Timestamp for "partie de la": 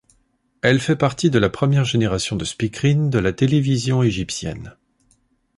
0.95-1.51